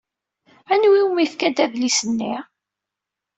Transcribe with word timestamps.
Anwa 0.73 0.99
umi 1.07 1.25
fkant 1.31 1.59
adlis-nni? 1.65 2.33